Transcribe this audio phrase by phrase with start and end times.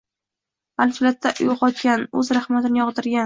[0.83, 3.19] Gʻaflatdan uygʻotgan, oʻz rahmatini yogʻdirgan!